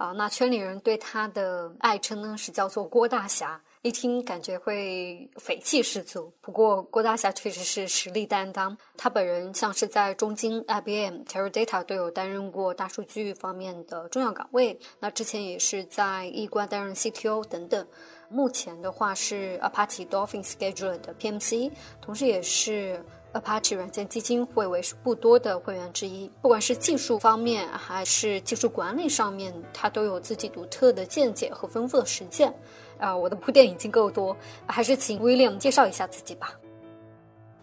[0.00, 6.32] 啊，那圈里人对他的爱称呢是叫做郭大侠，一听感觉会匪气十足。
[6.40, 17.86] 不过郭大侠确实是实力担当，他本人像是在中金、IBM、Teradata 都有担任过大数据方面的重要岗位，那之前也是在易观担任 CTO 等等。
[18.30, 23.04] 目前的话是 Apache Dolphin Scheduler 的 PMC，同时也是。
[23.32, 32.52] Apache 软件基金会为数不多的会员之一，不管是技术方面还是技术管理上面，他都有自己独特的见解和丰富的实践。
[32.98, 36.52] 啊，我的铺垫已经够多，还是请 William 介绍一下自己吧。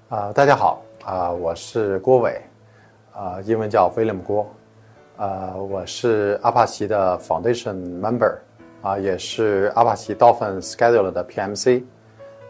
[0.10, 2.42] 啊，大家好，啊，我是郭伟，
[3.14, 4.50] 啊，英文叫 William 郭，
[5.18, 8.38] 啊，我是 Apache 的 Foundation Member，
[8.82, 11.84] 啊，也是 Apache Dolphin Scheduler 的 PMC。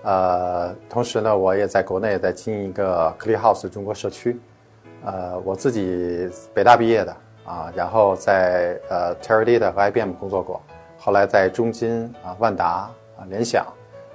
[0.07, 4.39] 呃，同时呢，我也在国内在经营一个 ClearHouse 中国社区。
[5.03, 7.13] 呃，我自己北大毕业的
[7.43, 10.61] 啊，然后在呃 Teradata 和 IBM 工作过，
[10.97, 13.67] 后来在中金啊、万达啊、联想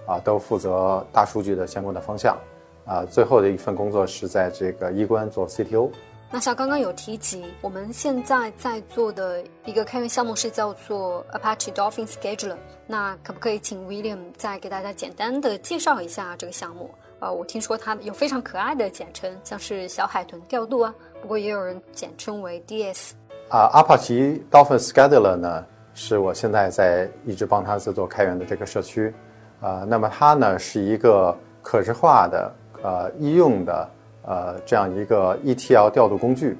[0.06, 2.38] 啊都负责大数据的相关的方向。
[2.86, 5.90] 啊，最后的一份工作是在这个一关做 CTO。
[6.34, 12.56] 那像刚刚有提及，我们现在在做的一个开源项目是叫做 Apache Dolphin Scheduler。
[12.86, 16.90] 那可不可以请 William 再给大家简单的介绍一下这个项目？
[17.20, 23.10] 呃，我听说它有非常可爱的简称，像是小海豚调度啊，不过也有人简称为 DS。
[23.50, 29.14] 啊，Apache Dolphin Scheduler 呢，是我现在在一直帮他在做开源的这个社区。
[29.60, 33.86] 啊，那么它呢是一个可视化的呃医用的。
[34.24, 36.56] 呃，这样一个 ETL 调度工具，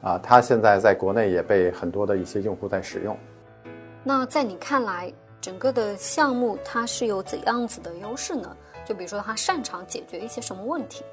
[0.00, 3.16] 啊，它现在在国内也被很多的一些用户在使用。
[4.02, 8.56] 那在你看来，整个的项目它是有怎样子的优势呢？
[8.84, 11.04] 就比如说它擅长解决一些什么问题？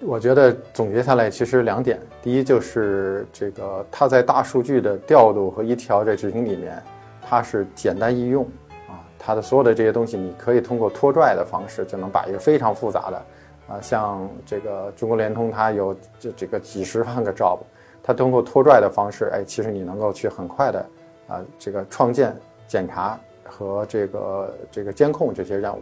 [0.00, 6.82] 我觉得总结下来其实两点，第一就是这个它在大数据的调度和 ETL 这执行里面，
[7.22, 8.44] 它是简单易用
[8.88, 13.22] 啊，它的所有的这些东西你可以通过拖拽的方式就能把一个非常复杂的。
[13.68, 17.58] 啊，像这个中国联通，它有这这个几十万个 job，
[18.02, 20.86] 它通过拖拽的方式，哎，其实你能够去很快的
[21.28, 22.34] 啊，这个创建、
[22.66, 25.80] 检查和这个这个监控这些任务。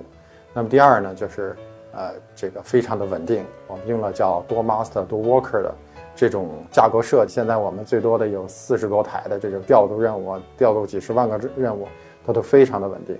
[0.52, 1.54] 那么第二呢，就是
[1.92, 5.72] 呃，这个非常的稳定，我们用了叫多 master 多 worker 的
[6.16, 7.32] 这种架构设计。
[7.32, 11.86] 现在我们最多的有四十多台的这种调度任务，调度几十万个任务，
[12.26, 13.16] 它都非常的稳定，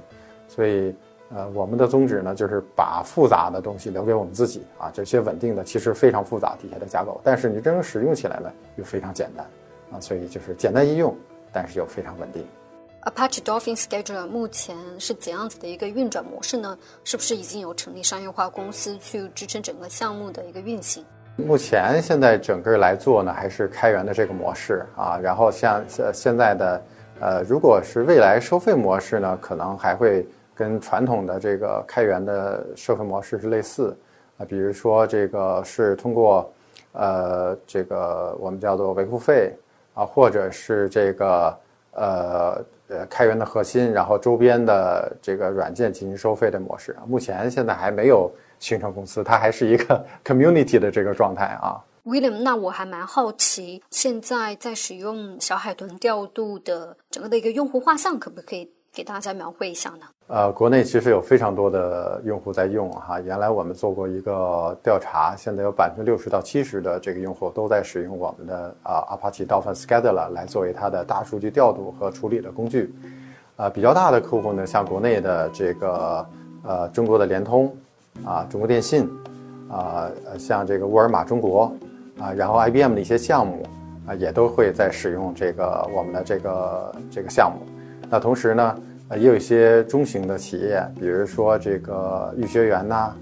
[0.48, 0.92] 所以。
[1.34, 4.88] 呃，我们的宗旨呢，就是把复杂的东西留给我们自己啊。
[4.94, 9.44] 这些稳定的其实非常复杂底下的架构，但是你真正使用起来呢，又非常简单
[9.90, 9.98] 啊。
[9.98, 11.12] 所以就是简单易用，
[11.52, 12.46] 但是又非常稳定。
[13.02, 16.78] Apache Dolphin Scheduler 目前是怎样子的一个运转模式呢？
[17.02, 21.04] 是不是已经有成立商业化公司去支撑整个项目的一个运行？
[21.34, 25.18] 目前现在整个来做呢，还是开源的这个模式啊。
[25.20, 26.82] 然后像现现在的
[27.20, 30.24] 呃，如果是未来收费模式呢，可能还会。
[30.56, 33.96] 跟传统的这个开源的社会模式是类似，
[34.38, 36.50] 啊，比如说这个是通过，
[36.92, 39.52] 呃，这个我们叫做维护费，
[39.94, 41.58] 啊，或者是这个
[41.92, 46.96] 呃呃开源的核心，然后周边的这个软件进行收费的模式。
[47.06, 51.78] 目前现在还没有形成公司，它还是一个 community 的这个状态啊。
[52.04, 60.06] William，那我还蛮好奇，现在在使用小海豚调度的整个的一个用户画像，可不可以给大家描绘一下呢？
[60.28, 63.20] 呃，国内其实有非常多的用户在用哈。
[63.20, 72.94] 原来我们做过一个调查，现在有百分之六十到七十的这个用户都在使用我们的啊 Apache Dolphin Scheduler 来作为它的大数据调度和处理的工具。
[73.56, 76.26] 啊，比较大的客户呢，像国内的这个
[76.62, 77.70] 呃中国的联通
[78.24, 79.06] 啊，中国电信
[79.70, 81.70] 啊，呃像这个沃尔玛中国
[82.18, 83.62] 啊，然后 IBM 的一些项目
[84.06, 87.75] 啊，也都会在使用这个我们的这个这个项目。
[88.08, 93.12] 那同时呢，呃，也有一些中型的企业，比如说这个育学园呐，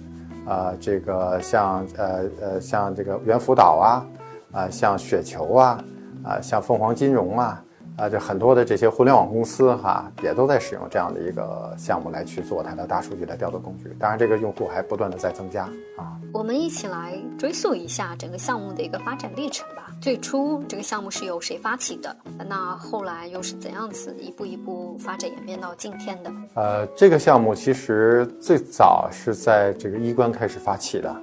[0.46, 4.06] 啊，这个像呃呃像这个猿辅导啊，
[4.52, 5.84] 啊，像雪球啊，
[6.22, 7.63] 啊，像凤凰金融啊。
[7.96, 13.94] 啊，就很多的这些互联网公司哈，也都在使用这样的一个项目来去做它的大数据的调度工具。
[14.00, 15.64] 当然，这个用户还不断的在增加
[15.96, 16.18] 啊。
[16.32, 19.92] 我们一起来追溯一下整个项目的一个发展历程吧。
[20.00, 22.14] 最初这个项目是由谁发起的？
[22.48, 26.32] 那后来又是怎样子一步一步发展演变到今天的？
[26.54, 31.14] 呃，这个项目其实最早是在这个医观开始发起的。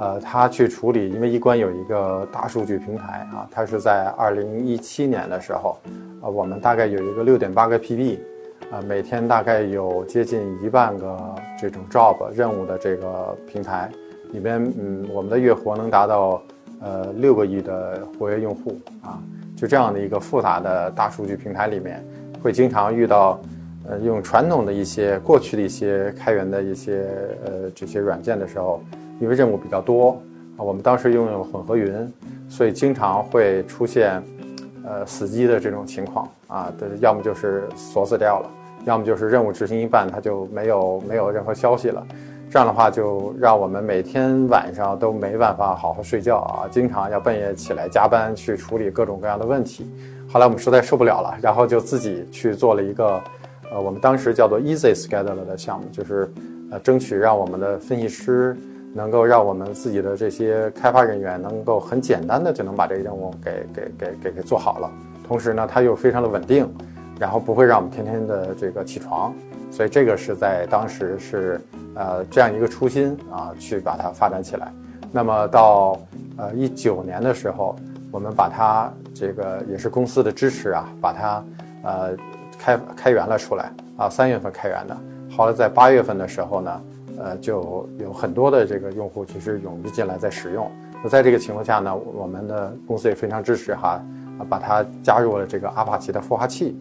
[0.00, 5.78] 呃，他去处理，因为医观有一个大数据平台啊，它是在二零一七年的时候，
[6.22, 8.18] 啊，我们大概有一个六点八个 PB，
[8.72, 13.90] 啊，每天大概有接近一万个这种 job 任务的这个平台，
[14.32, 16.40] 里边，嗯，我们的月活能达到
[16.80, 19.20] 呃六个亿的活跃用户啊，
[19.54, 22.02] 就这样的一个复杂的大数据平台里面，
[22.42, 23.38] 会经常遇到，
[23.86, 27.06] 呃，用传统的一些过去的一些开源的一些
[27.44, 28.82] 呃这些软件的时候。
[29.20, 30.20] 因为任务比较多
[30.56, 32.12] 啊，我们当时用用混合云，
[32.48, 34.20] 所以经常会出现，
[34.84, 38.50] 呃，死机的这种情况啊，的要么就是锁死掉了，
[38.86, 42.04] 要么就是任务执行一半它就没有没有任何消息了，
[42.50, 49.86] 这样的话就让我们每天晚上都没办法好好睡觉啊，经常要半夜起来加班去处理各种各样的问题。
[50.32, 53.20] 后来我们实在受不了了，然后就自己去做了一个，
[53.70, 56.32] 呃，我们当时叫做 Easy Scheduler 的项目，就是
[56.70, 58.56] 呃，争取让我们的分析师。
[58.92, 64.90] 能够让我们自己的这些开发人员能够很简单的就能把这个任务给给给给给做好了，
[65.26, 66.68] 同时呢，它又非常的稳定，
[67.18, 69.32] 然后不会让我们天天的这个起床，
[69.70, 71.60] 所以这个是在当时是
[71.94, 74.72] 呃这样一个初心啊，去把它发展起来。
[75.12, 75.96] 那么到
[76.36, 77.76] 呃一九年的时候，
[78.10, 81.44] 我们把它这个也是公司的支持啊，把它
[81.84, 82.16] 呃
[82.58, 84.96] 开开源了出来啊，三月份开源的，
[85.36, 86.82] 后来在八月份的时候呢。
[87.22, 90.70] 呃，就有很多的这个用户其实涌入进来在使用。
[91.02, 94.02] 那在这个情况下呢，我们的公司也非常支持哈，
[94.38, 96.78] 啊，把它加入了这个阿帕奇的孵化器，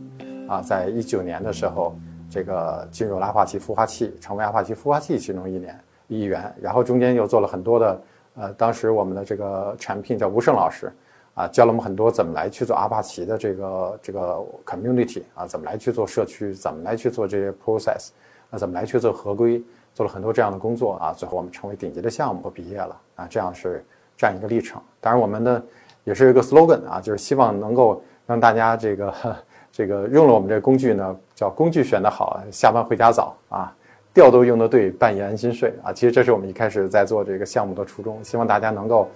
[0.48, 1.94] 啊，在一九年的时候，
[2.30, 5.78] 这个进入了阿帕奇孵化器，成为阿帕奇孵化器其中一年
[6.08, 6.54] 一员。
[6.62, 8.02] 然后中间又做了很多的，
[8.36, 10.90] 呃，当时我们的这个产品叫吴胜老师，
[11.34, 18.10] 啊，教了我们很多怎么来去做阿帕奇的这个这个 community 啊，怎么来去做社区，怎么来去做这些 process，
[18.52, 19.62] 啊，怎么来去做合规。
[19.94, 23.84] 做了很多这样的工作啊，最后我们成为顶级的项目，毕业了啊，这样是
[24.16, 24.82] 这样一个历程。
[25.02, 25.62] 当然，我们的
[26.04, 29.14] 也是一个 slogan 啊，就是希望能够让大家这个
[29.72, 33.76] 这个用了我们这个工具呢，叫工具选得好，下班回家早啊，
[34.14, 35.92] 调度用的对，半夜安心睡啊。
[35.92, 39.10] 其实这是我们一开始在做这个项目的初衷，希望大家能够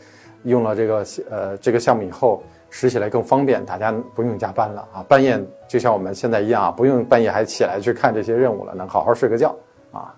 [0.43, 9.55] 用了这个呃这个项目以后，使起来更方便，大家不用加班了啊，半夜就像我们现在一样啊，不用半夜还起来去看这些任务了，能好好睡个觉
[9.91, 10.13] 啊。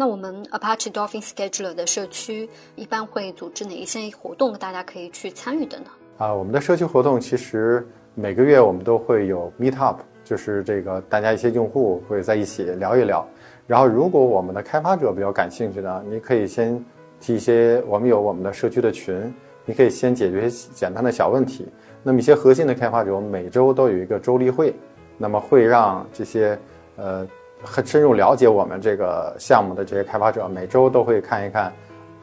[0.00, 5.84] 那我们 Apache Dolphin Scheduler 的社区一般会组织哪一些活动，大家可以去参与的呢？
[6.16, 13.28] 啊，我们的社区活动其实每个月我们都会有 Meet Up，就是这个大家一些用户会在一起聊一聊。
[13.66, 16.82] 然后如果我们的开发者比较感兴趣呢，你可以先
[17.20, 19.30] 提一些，我们有我们的社区的群，
[19.66, 21.68] 你可以先解决简单的小问题。
[22.02, 24.74] 那么一些核心的开发者，我们每周都有一个周例会，
[25.18, 26.58] 那么会让这些
[26.96, 27.28] 呃。
[27.62, 31.72] 很深入了解我们这个项目的这些开发者，每周都会看一看，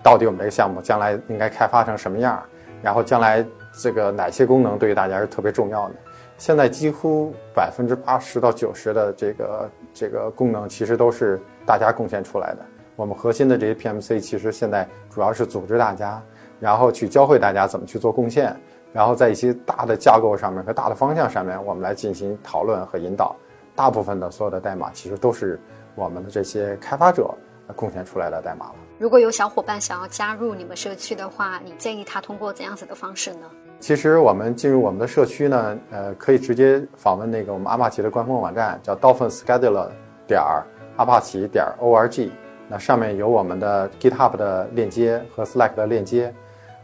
[0.02, 2.42] 到底我们这个项目将来应该开发成什么样，
[2.82, 3.46] 然后将来
[3.82, 5.96] 这个哪些功能对于大家是特别重要的。
[6.38, 12.60] 现在几乎百分之八十到九十的这个这个功能其实都是大家贡献出来的。
[12.96, 16.22] 我们核心的这些 PMC 其实现在主要是组织大家，
[16.60, 18.56] 然后去教会大家怎么去做贡献，
[18.94, 23.36] 然后在一些大的架构上面和大的方向上面，我们来进行讨论和引导。
[23.78, 25.60] 大部分的所有的代码其实都是
[25.94, 27.32] 我们的这些开发者
[27.76, 28.76] 贡献出来的代码了。
[28.98, 33.42] 如果有小伙伴想要加入你们社区的话，你建议他通过怎样子的方式呢？
[33.80, 39.90] 其实我们进入我们的社区呢，呃，可以直接访问那个我们阿帕奇的官方网站，叫 Dolphin Scheduler
[40.26, 40.66] 点儿
[40.96, 42.32] 阿帕奇点 org，
[42.68, 46.34] 那上面有我们的 GitHub 的链接和 Slack 的链接。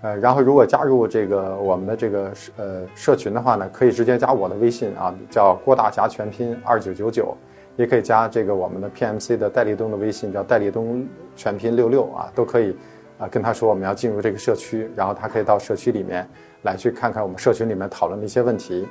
[0.03, 7.37] 呃，然后如果加入这个我们的这个呃社群的话呢，可以直接加我的微信啊，叫郭大侠全拼二九九九，
[7.77, 11.07] 也可以加这个我们的 PMC 的戴立东的微信，叫戴立东
[11.37, 12.75] 全拼六六啊，都可以
[13.17, 16.27] 啊，跟他说我们要进入这个社区，然后他可以到社区里面
[16.63, 18.85] 来去看看我们社群里面讨论的一些问题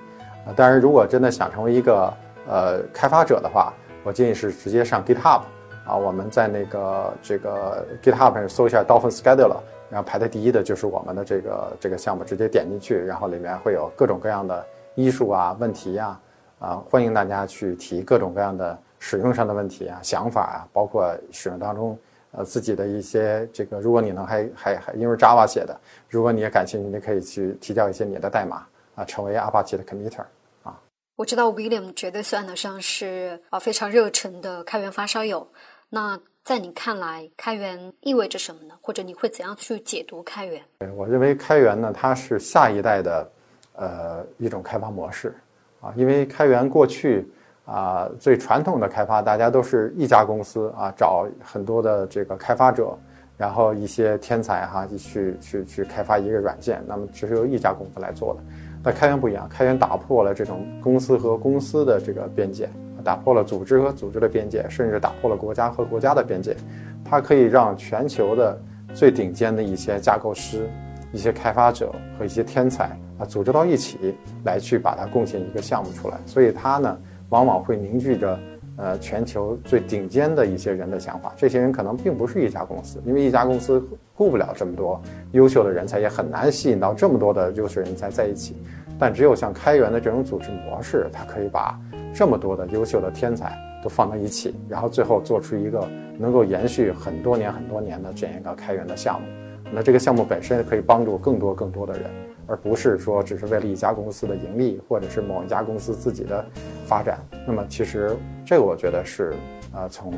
[0.46, 0.48] 啊。
[0.56, 2.10] 当然，如果真的想成为一个
[2.48, 3.70] 呃开发者的话，
[4.02, 5.42] 我建议是直接上 GitHub
[5.84, 9.58] 啊，我们在那个这个 GitHub 上搜一下 Dolphin Scheduler。
[9.92, 16.18] 然后排在第一的就是我们的这个这个项目，直接点进去，然后里面会有各种各样的医术啊、问题呀，
[16.58, 21.98] 啊，欢迎大家去提各种各样的使用上的问题啊、想法啊，包括使用当中
[22.30, 30.24] 呃自己的一些这个，如果你能还还还因为 Java 写的，如果你也感兴趣，你可以去提交一些你的代码啊，成为 Apache 的 committer
[30.62, 30.80] 啊。
[31.16, 35.46] 我知道 William 绝对算得上是啊非常热忱的开源发烧友。
[35.90, 38.74] 那在你看来，开源意味着什么呢？
[38.80, 40.60] 或者你会怎样去解读开源？
[40.96, 43.30] 我认为开源呢，它是下一代的
[43.76, 45.32] 呃一种开发模式
[45.80, 47.30] 啊，因为开源过去
[47.64, 52.98] 啊最传统的开发，大家都是一家公司啊找很多的这个开发者，
[53.36, 58.40] 然后一些天才哈去去去开发一个软件，那么只是由一家公司来做的。
[58.82, 62.68] 但开源不一样，开源打破了这种公司和公司的这个边界，
[63.02, 66.56] 打破了组织和组织的边界，甚至打破了国家和国家的边界。
[67.04, 68.58] 它可以让全球的
[68.94, 70.68] 最顶尖的一些架构师、
[71.12, 76.16] 一些开发者和一些天才啊组织到一起来去把它贡献一个项目出来。
[76.24, 78.38] 所以它呢，往往会凝聚着
[78.76, 81.32] 呃全球最顶尖的一些人的想法。
[81.36, 83.82] 这些人可能并不是一家公司，因为一家公司。
[84.14, 85.00] 雇不了这么多
[85.32, 88.54] 优秀的人才，也很难吸引到这么多的优秀人才在一起。
[88.96, 91.76] 但只有像开源的这种组织模式，它可以把
[92.14, 95.88] 这么多的优秀的天才都放到一起，然后最后做出一个
[96.18, 99.26] 能够延续很多年、很多年的这样一个开源的项目。
[99.72, 102.10] 那这个项目本身可以帮助更多更多的人，
[102.46, 106.44] 而不是说只是为了一家公司的盈利，或者是某一家公司自己的
[106.86, 107.18] 发展。
[107.46, 109.34] 那么其实这个我觉得是，
[109.72, 110.12] 呃，从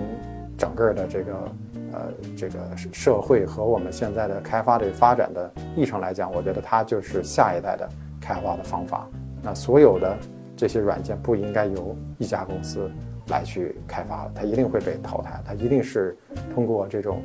[0.58, 1.32] 整个的这个。
[1.96, 2.58] 呃，这个
[2.92, 7.88] 社会和我们现在的开发的发展的历程来讲，我觉得它就是下一代的
[8.20, 9.06] 开发的方法。
[9.40, 10.18] 那所有的
[10.64, 12.90] 这些软件不应该由一家公司
[13.28, 15.38] 来去开发了，它一定会被淘汰。
[15.44, 16.16] 它一定是
[16.54, 17.20] 通过这种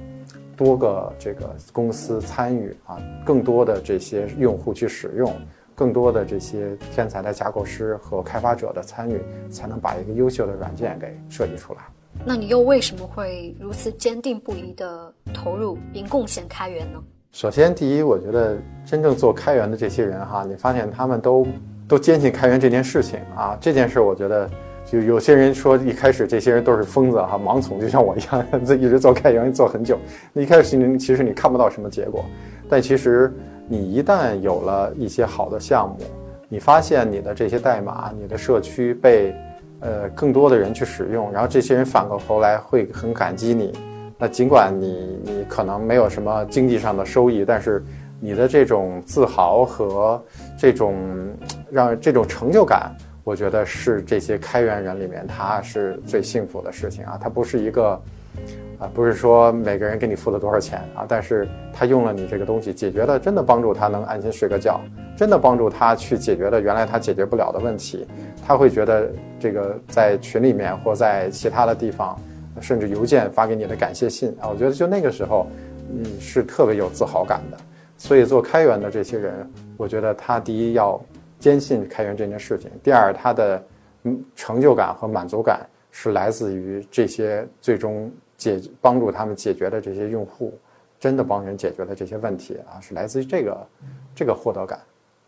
[0.58, 5.34] 多个这个公司参与啊，更多的这些用户去使用，
[5.74, 11.80] 更多的这些天才的架构师和开发者的参与，才能把一个优秀的软件给设计出来。
[12.26, 17.02] 那你又为什么会如此坚定不移地投入并贡献开源呢？
[17.32, 21.48] 首先，第一，我觉得真正做开源的这些人哈，你发现他们都
[21.90, 23.58] 都坚信开源这件事情啊。
[23.60, 24.50] 这件事，我觉得
[24.86, 28.46] 就有些人说一开始这些人都是疯子哈，盲从，就像我一样，
[28.80, 30.00] 一直做开源做很久。
[30.32, 32.24] 那一开始你其实你看不到什么结果，
[32.70, 33.34] 但其实
[33.68, 35.98] 你一旦有了一些好的项目，
[36.48, 39.36] 你发现你的这些代码、你的社区被。
[39.82, 43.72] 呃，更多的人去使用，然后这些人反过头来会很感激你。
[44.18, 47.82] 那尽管你你可能没有什么经济上的收益，但是
[48.20, 50.24] 你的这种自豪和
[50.58, 50.96] 这种
[51.72, 52.92] 让这种成就感，
[53.24, 57.18] 我觉得是这些开源人里面他是最幸福的事情啊。
[57.22, 58.02] 他不是一个。
[58.80, 64.80] 啊，不是说每个人给你付了多少钱啊，但是他用了你这个东西，解决了真的帮助他能安心睡个觉，
[65.18, 68.08] 真的帮助他去解决了原来他解决不了的问题，
[68.48, 72.18] 他会觉得这个在群里面或在其他的地方，
[72.62, 75.46] 甚至邮件发给你的感谢信啊，我觉得就那个时候，
[75.92, 77.58] 嗯，是特别有自豪感的。
[78.00, 81.00] 所以做开源的这些人，我觉得他第一要
[81.38, 83.64] 坚信开源这件事情，第二他的
[84.36, 88.12] 成就感和满足感是来自于这些最终。
[88.40, 90.58] 解帮助他们解决的这些用户，
[90.98, 93.68] 真的帮人解决了这些问题啊，是来自于这个
[94.16, 94.80] 这个获得感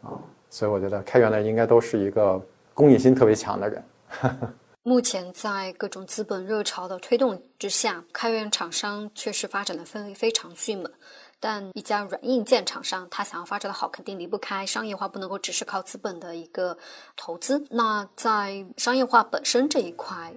[0.01, 0.15] 啊，
[0.49, 2.41] 所以我觉得开源的应该都是一个
[2.73, 3.83] 公益心特别强的人。
[4.83, 10.89] 目前在各种资本热潮的推动之下，开源厂商确实发展的氛围非常迅猛。
[11.41, 16.77] 但一家软硬件厂商，他想要发展的好，肯定离不开商业化，不能够只是靠资本的一个
[17.17, 17.61] 投资。
[17.69, 20.31] 那在商业化本身这一块。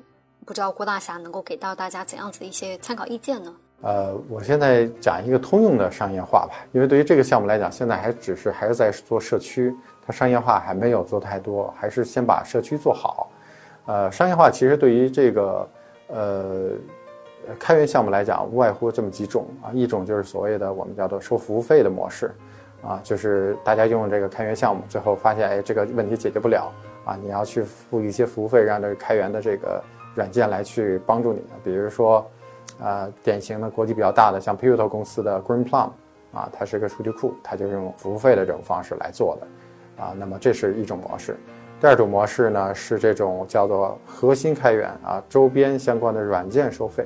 [0.47, 3.51] 不知道郭大侠能够给到大家怎样子的一些参考意见呢？
[3.81, 9.75] 呃，我现在讲一个通用的商业化吧，因为对于这个项目来讲，现在还只是还是在做社区，
[10.07, 13.31] 它商业化还没有做太多，还是先把社区做好。
[13.87, 15.67] 呃，商业化其实对于这个
[16.09, 16.73] 呃
[17.59, 22.35] 开源项目来讲，无外乎这么几种啊，一种就是所谓的我们叫做收服务费的模式，
[22.83, 26.73] 啊，就是大家用这个开源项目，最后发现哎这个问题解决不了
[27.05, 29.83] 啊，你要去付一些服务费，让这个开源的这个。
[30.17, 32.25] 软件来去帮助你，比如说，
[32.79, 35.91] 呃，典型的国际比较大的，像 Pivotal 公司的 Greenplum，
[36.33, 41.37] 啊，它是一个数据库，它就用服务费的这种方式来做的，啊，那么这是一种模式。
[41.81, 47.05] 第二种模式呢是这种叫做核心开源啊，周边相关的软件收费，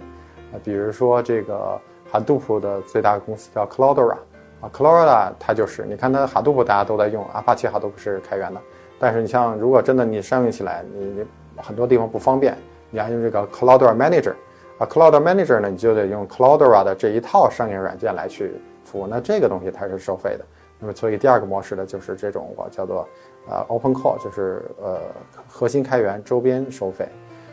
[0.52, 1.80] 啊，比如说这个
[2.12, 4.16] Hadoop 的最大公司叫 Cloudera，
[4.60, 8.60] 啊，Cloudera 它就是，你看它 Hadoop 大家都在用，Apache Hadoop 是开源的，
[8.98, 11.26] 但是你像如果真的你商用起来，你你
[11.56, 12.56] 很多地方不方便。
[12.90, 14.32] 你要用这个 Cloudera Manager，
[14.78, 19.06] 啊，Cloudera Manager 呢，你就得用 Cloudera 的这一套商业软件来去服务。
[19.06, 20.44] 那这个东西它是收费的。
[20.80, 23.06] 那么，所以第二个模式呢，就是这种我叫做
[23.46, 25.00] 呃，Open Core 就是呃
[25.46, 27.06] 核心开源周边收费。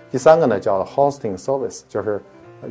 [0.09, 2.21] 第三个呢叫 Hosting Service，就是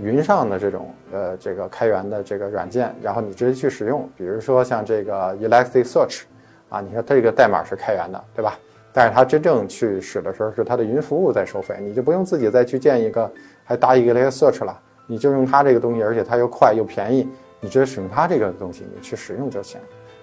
[0.03, 4.09] 云上的这种呃这个开源的这个软件，然后你直接去使用。
[4.17, 6.23] 比如说像这个 Elasticsearch，
[6.69, 8.59] 啊，你看这个代码是开源的，对吧？
[8.93, 13.31] 但是它真正去使的时候是它的云服务在收费，你就不用自己再去建一个
[13.65, 17.29] 还搭一个 Elasticsearch 了，你就用它这个东西，而且它又快又便宜，
[17.61, 19.81] 你直接使用它这个东西，你去使用就行。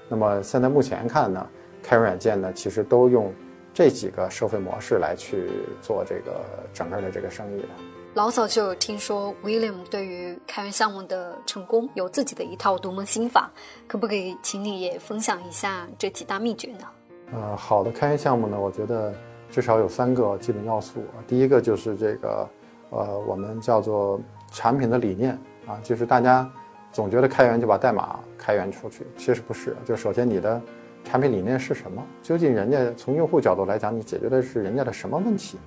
[0.07, 1.47] 那么现在目前看呢？
[1.83, 3.33] 开源软件呢，其实都用
[3.73, 5.49] 这几个收费模式来去
[5.81, 6.31] 做这个
[6.71, 7.67] 整个的这个生意的。
[8.13, 13.49] 老早就有听说 William 对于开源项目的成功有自己的一套独门心法，
[13.87, 16.85] 可不可以请你也分享一下这几大秘诀呢？
[17.31, 19.13] 呃，好的开源项目呢，我觉得
[19.49, 21.01] 至少有三个基本要素。
[21.25, 22.49] 第一个就是这个，
[22.89, 24.19] 呃，我们叫做
[24.51, 25.31] 产品的理念
[25.65, 26.51] 啊，就是大家
[26.91, 29.73] 总觉得开源就把代码开源出去，其实不是。
[29.85, 30.61] 就首先你的。
[31.03, 32.05] 产品理念是什么？
[32.21, 35.57] 究竟人家从用户角度来讲，你解决的是人家的什么问题？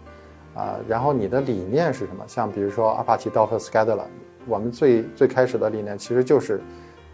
[0.55, 2.25] 啊，然后你的理念是什么？
[2.27, 4.05] 像比如说 Apache Docker Scheduler，
[4.47, 6.61] 我们最最开始的理念其实就是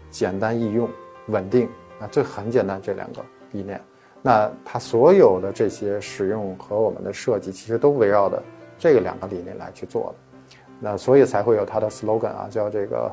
[0.09, 0.87] 简单易用、
[1.27, 1.67] 稳定
[1.99, 3.21] 啊，这很简单这两个
[3.51, 3.81] 理念。
[4.21, 8.41] 那它所有的这些使用和我们的设计，其实都围绕的
[8.77, 10.45] 这两个理念来去做的。
[10.79, 13.11] 那所以才会有它的 slogan 啊，叫这个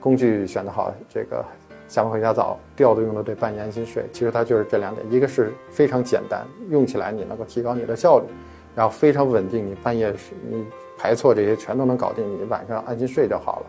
[0.00, 1.44] 工具选得好，这个。
[1.88, 4.04] 下班回家早，调度用的对，半夜安心睡。
[4.12, 8.24] 其实它就是这两点，一个是非常简单，用起来你能够提高你的效率，
[8.76, 10.14] 然后非常稳定，你半夜
[10.48, 10.64] 你
[10.96, 13.66] 排错这些全都能搞定，你晚上安心睡就好了。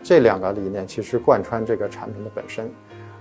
[0.00, 2.70] 这两个理念其实贯穿这个产品的本身，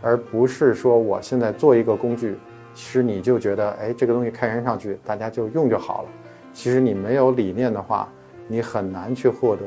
[0.01, 2.37] 而不是说我现在做一个工具，
[2.75, 6.09] 其实你就觉得哎这个东西开源上去，大家就用就好了。
[6.53, 8.07] 其实你没有理念的话，
[8.47, 9.63] 你很难去获得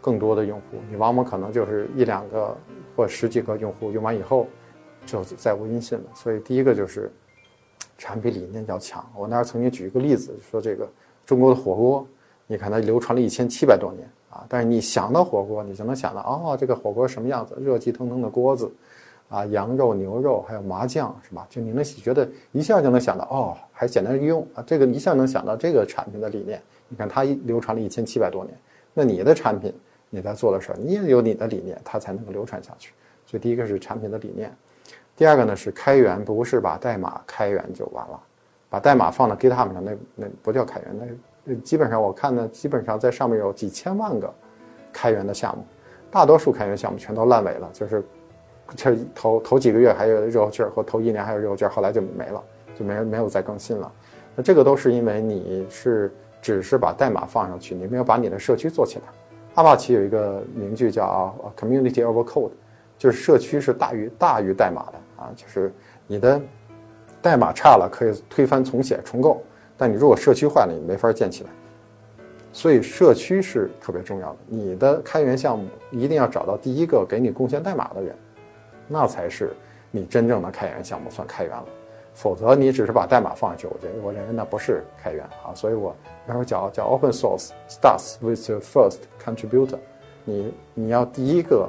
[0.00, 2.54] 更多的用户，你往往可能就是一两个。
[2.96, 4.46] 或十几个用户用完以后，
[5.04, 6.04] 就再无音信了。
[6.14, 7.10] 所以第一个就是
[8.04, 9.02] 产品理念要强。
[9.16, 10.86] 我那儿曾经举一个例子，说这个
[11.24, 12.06] 中国的火锅，
[12.46, 17.56] 你看它流传了一千七百多年啊，但是你想到火锅，你就能想到哦，这个火锅什么样子？
[17.58, 18.70] 热气腾腾的锅子，
[19.30, 21.46] 啊，羊肉、牛肉，还有麻酱，是吧？
[21.48, 26.60] 就你能觉得一下就能想到哦，还简单易用啊，这个一下能想到这个产品的理念。
[26.90, 28.54] 你看它流传了一千七百多年，
[28.92, 29.72] 那你的产品？
[30.10, 32.92] 你在做的事儿，你也有你的理念，它才能够流传下去。
[33.24, 34.54] 所以第一个是产品的理念，
[35.16, 38.20] 第二个呢是开源，不是把代码开源就完了，
[38.68, 44.32] 把代码放到 GitHub 上，那那不叫开源，那基本上我看呢，基本上在上面有几千万个
[44.92, 45.64] 开源的项目，
[46.10, 48.02] 大多数开源项目全都烂尾了，就是
[48.74, 52.42] 这头头几个月还有热乎劲儿，或头一年还有热乎劲儿，后来就没了，
[52.74, 53.92] 就没没有再更新了。
[54.34, 59.04] 那这个都是因为你是只是把代码放上去，你没有把你的社区做起来。
[59.54, 62.50] 阿帕奇有一个名句叫 “community over code”，
[63.04, 65.70] 就是社区是大于大于代码的啊，就是
[66.06, 66.40] 你的
[67.20, 69.42] 代码差了可以推翻重写重构，
[69.76, 71.50] 但你如果社区坏了，你没法建起来。
[72.50, 74.36] 所以社区是特别重要的。
[74.46, 78.16] 你的开源项目一定要找到第一个给你贡献代码的人，
[78.88, 79.52] 那才是
[79.90, 81.66] 你真正的开源项目算开源了。
[82.14, 85.94] 否则你只是把代码放上去，我觉得我认为那不是开源啊，所以我
[86.26, 89.76] 然后叫叫 open source starts with the first contributor，
[90.24, 91.68] 你你要第一个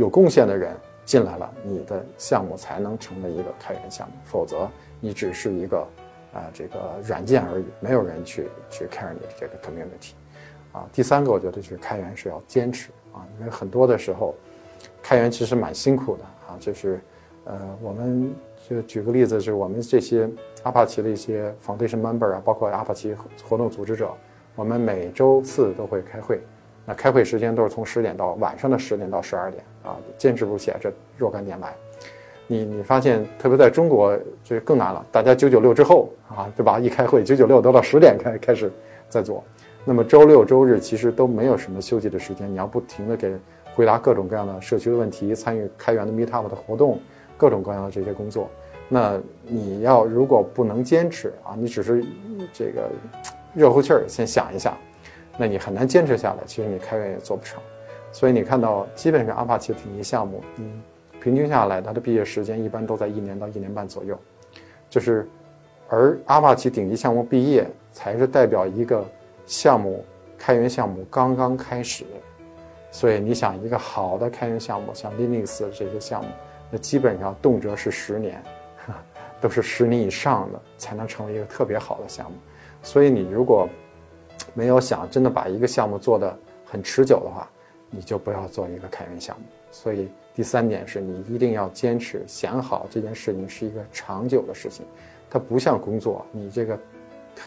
[0.00, 4.66] 有贡献的人进来了，你的项目才能成为一个开源项目，否则
[4.98, 5.78] 你只是一个
[6.32, 10.12] 啊这个软件而已，没有人去去 care 你的这个 community，
[10.72, 14.34] 啊，第三个我觉得就是开源是要坚持啊，因为很多的时候
[15.02, 16.98] 开源其实蛮辛苦的啊，就是
[17.44, 18.34] 呃我们。
[18.68, 20.30] 就举个例子，就是我们这些
[20.62, 24.12] 阿帕奇的一些 foundation member 啊，包括阿帕奇活动组织者，
[24.54, 26.40] 我们每周四都会开会。
[26.84, 31.74] 那开会时间都是从十点到晚上的十点到十二点啊，坚持不懈这若干年来。
[32.46, 36.78] 你你发现，特别在中国这更难了，大家九九六之后啊，对吧？
[36.78, 38.72] 一开会九九六都到十点开开始
[39.08, 39.44] 在做。
[39.84, 43.34] 那么周六周日其实都没有什么休息的时间，你要不停的给
[43.74, 46.98] 回答各种各样的社区的问题，参与开源的 meetup 的活动。
[47.36, 48.50] 各种各样的这些工作，
[48.86, 52.04] 那你要如果不能坚持啊，你只是
[52.52, 52.90] 这个
[53.54, 54.76] 热乎气儿先想一下，
[55.40, 56.44] 那你很难坚持下来。
[56.44, 57.58] 其实你开源也做不成。
[58.12, 60.82] 所以你看到，基本上阿帕奇顶级项目，嗯
[61.22, 64.18] 平均下来它的毕业时间一般都在一年到一年半左右。
[64.90, 65.26] 就是，
[65.88, 69.02] 而阿帕奇顶级项目毕业，才是代表一个
[69.46, 70.04] 项目
[70.36, 72.04] 开源项目刚刚开始。
[72.90, 76.28] 所以你想，一个好的开源项目，像 Linux 这些项目。
[76.70, 78.42] 那基本上动辄是十年，
[79.40, 82.36] 都是十年以上的才能成为一个特别好的项目。
[82.82, 83.68] 所以你如果
[84.54, 87.48] 没有想真的把一个项目做得很持久的话，
[87.90, 89.44] 你就不要做一个开源项目。
[89.70, 94.84] 所以第三点是你一定要坚持，想好这件事情是一个长久的事情，
[95.30, 96.78] 它不像工作，你这个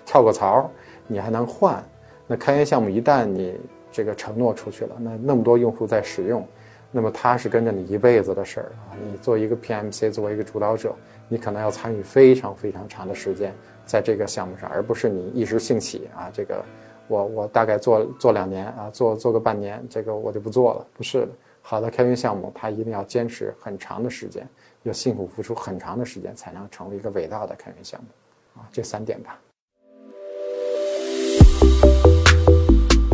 [0.06, 0.70] 跳个槽，
[1.08, 1.84] 你还能换。
[2.26, 3.60] 那开源项目一旦你
[3.92, 6.48] 这个承诺出去了，那那么多用户在使用，
[6.92, 8.96] 那么它是跟着你一辈子的事儿啊。
[9.04, 10.96] 你做一个 PMC，作为一个主导者，
[11.28, 13.54] 你可能要参与非常非常长的时间
[13.86, 16.63] 在这个项目上，而不是你一时兴起啊，这个
[17.08, 20.88] 我我大概做做两年啊，做做个半年，这个我就不做了。
[20.96, 21.30] 不是的，
[21.62, 24.48] 好的开源项目，它一定要坚持很长的时间。
[24.84, 29.39] 要辛苦付出很长的时间，才能成为一个伟大的开源项目，啊，这三点吧。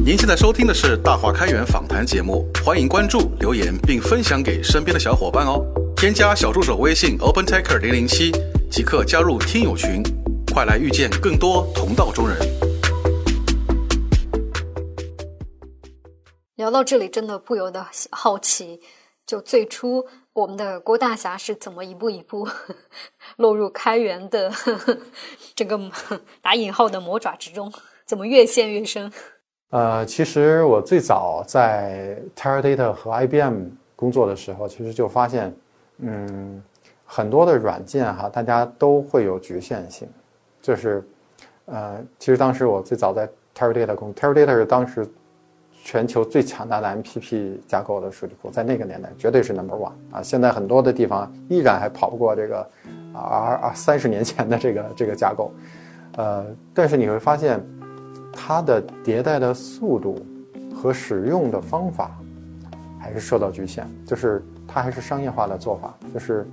[0.04, 5.64] 您现在收听的是大话开源访谈节目，欢迎关注、留言并分享给身边的小伙伴哦。
[5.96, 8.32] 添加小助手微信 open-techer 零零七，
[8.72, 10.02] 即刻加入听友群，
[10.52, 12.59] 快来遇见更多同道中人。
[16.70, 18.80] 聊到这里，真的不由得好奇，
[19.26, 20.06] 就最初。
[20.34, 22.48] 我们的郭大侠是怎么一步一步
[23.38, 24.52] 落入开源的
[25.56, 25.80] 这个
[26.44, 27.74] 打引号的魔爪之中？
[28.06, 29.12] 怎么越陷越深？
[29.72, 33.64] 呃，其实我最早在 Teradata 和 IBM
[33.96, 35.52] 工作的时候，其实就发现，
[35.98, 36.62] 嗯，
[37.04, 40.08] 很多的软件哈，大家都会有局限性。
[40.62, 41.04] 就是，
[41.66, 43.28] 呃，其实当时我最早在
[43.58, 45.10] Teradata 工，Teradata 是当时。
[45.92, 50.22] 全球最强大的 MPP 架构的数据库，在那个年代绝对是 number one 啊！
[50.22, 52.70] 现在很多的地方依然还跑不过这个
[53.12, 55.52] 啊啊三十年前的这个这个架构，
[56.16, 57.60] 呃，但是你会发现
[58.32, 60.24] 它的迭代的速度
[60.76, 62.12] 和使用的方法
[63.00, 66.48] 还是受到局限，就是它还是商业化的做法，就是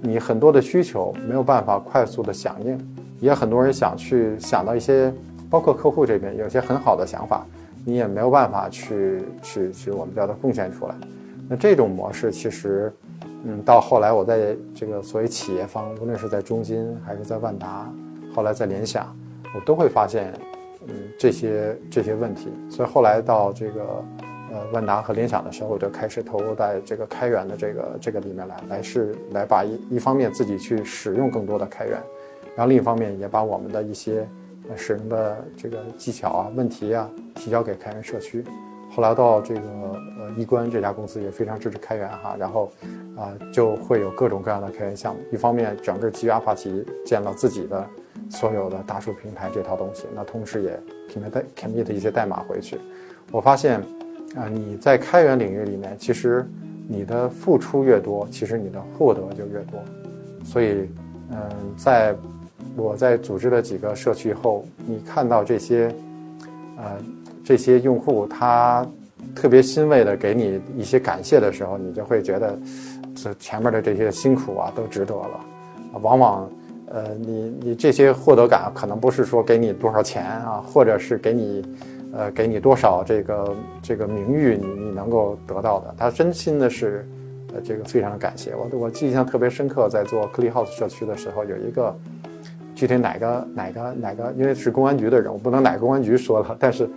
[0.00, 2.76] 你很多的需求没有办法快速的响应，
[3.20, 5.14] 也很多人想去想到一些，
[5.48, 7.46] 包括客户这边有些很好的想法。
[7.84, 10.94] 你也没有办法去去去，我们叫它贡献出来。
[11.48, 12.92] 那这种模式其实，
[13.44, 17.92] 嗯，到后来我在这个所谓企业方，无论是在中金还是在万达，
[18.32, 19.14] 后来在联想，
[19.54, 20.32] 我都会发现，
[20.86, 22.48] 嗯，这些这些问题。
[22.70, 23.82] 所以后来到这个
[24.52, 32.00] 呃万达和联想的时候，我就开始投入在这个开源的这个这个里面来，来是来把一一方面自己去使用更多的开源，
[32.54, 34.26] 然后另一方面也把我们的一些。
[34.76, 38.44] 使用的这个技巧啊、问题啊，提交给开源社区。
[38.94, 42.70] 后来到这个呃一关这家公司也非常支持开源哈，然后
[43.16, 45.20] 啊就会有各种各样的开源项目。
[45.32, 47.86] 一方面，整个基于阿帕奇建了自己的
[48.28, 52.78] 所有的大数平台这套东西，那同时也平台代 commit 一些代码回去。
[53.30, 53.80] 我发现
[54.36, 56.46] 啊你在开源领域里面，其实
[56.86, 59.82] 你的付出越多，其实你的获得就越多。
[60.44, 60.90] 所以
[61.30, 61.38] 嗯
[61.78, 62.14] 在。
[62.76, 65.94] 我在组织了几个社区后，你看到这些，
[66.78, 66.84] 呃，
[67.44, 68.86] 这些用户他
[69.34, 72.58] 特别欣慰的给你一些感谢的时候，你就会觉得，
[73.14, 75.40] 这前面的这些辛苦啊都值得了。
[76.00, 76.50] 往往，
[76.86, 81.62] 呃，你你这些获得感可能不是说给你多少钱啊，或者是给你，
[82.14, 85.94] 呃，给你多少这个这个名誉，你你能够得到的。
[85.98, 87.06] 他真心的是，
[87.54, 88.66] 呃，这个非常感谢我。
[88.78, 91.94] 我印象特别深刻，在做 CliHouse 社区的时候，有一个。
[92.82, 96.56] 具体哪个哪个哪个，因为是公安局的人，我不能哪个公安局说了。
[96.58, 96.90] 但是，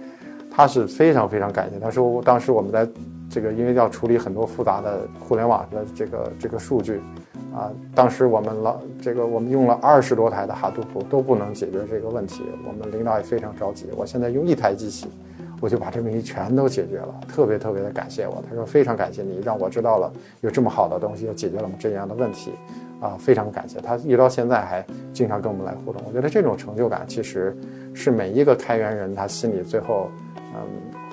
[0.49, 1.79] 他是非常非常感谢。
[1.79, 2.89] 他说，当时我们在
[3.29, 6.99] 这个，因为要处理很多复杂的互联网的这个这个数据，
[7.53, 13.85] 啊，当时我们老这个我们用了二十多台的哈杜普都不能解决这个问题，我们领导也非常着急。
[13.95, 15.07] 我现在用一台机器，
[15.61, 18.43] 我就把这问题全都解决了，特别特别的感谢我。
[18.49, 22.51] 他说非常感谢你，让我知道了有这么好的东西，又解决了我们这样的问题。
[23.01, 26.01] 啊，非常感谢他，一直到现在还经常跟我们来互动。
[26.07, 27.55] 我觉得这种成就感，其实
[27.93, 30.09] 是每一个开源人他心里最后
[30.55, 30.61] 嗯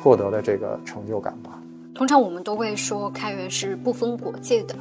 [0.01, 1.61] 获得的这个成就感吧。
[1.93, 4.77] 通常我们都会说开源是不分国界的，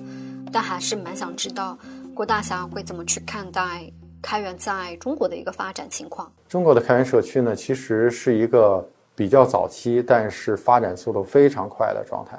[0.53, 1.77] 但还是蛮想知道
[2.13, 6.31] 郭大侠会怎么去看待开源在中国的一个发展情况。
[6.47, 12.37] 中国的开源社区呢，其实是一个比较早期，但是发展速度非常快的状态。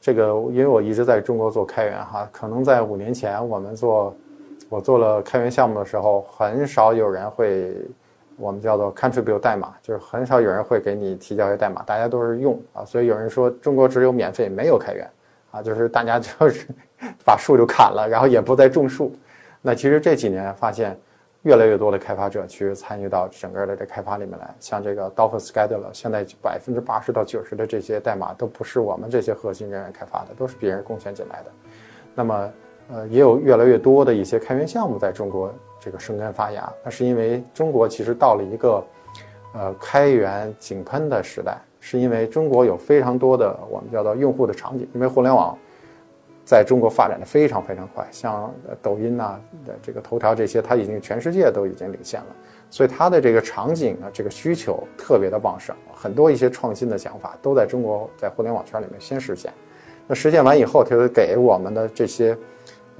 [0.00, 4.14] 这个，因为我一直在中国做开源哈，可能在五年前我们做，
[4.68, 7.74] 我做了开源项目的时候，很少有人会，
[8.36, 15.10] 我们叫做 contribute 代码，就是很少有人会给你提交一些代码，大家都是用啊，所以有人说中国只有免费没有开源，
[15.50, 16.66] 啊，就是大家就是
[17.24, 19.12] 把树就砍了，然后也不再种树。
[19.60, 20.96] 那其实这几年发现。
[21.46, 31.50] 越来越多的开发者去参与到整个的这开发里面来，像这个 Dolphin Scheduler，现在百分之八十到九十的这些代码都不是我们这些核心人员开发的，都是别人贡献进来的。
[32.16, 32.52] 那么，
[32.92, 36.68] 呃，也有越来越多的一些开源项目在中国这个生根发芽。
[36.82, 38.84] 那是因为中国其实到了一个，
[39.54, 45.56] 呃，开源井喷的时代，是因为中国有非常多的我们叫做用户的场景，因为互联网
[46.46, 52.26] 在中国发展的非常非常快，像抖音呐、的这个头条这些，它已经全世界都已经领先了，
[52.70, 59.52] 所以它的这个场景啊，这个需求特别的旺盛，很多一些创新的想法都在中国在互联网圈里面先实现。
[60.06, 62.38] 那实现完以后，它就给我们的这些，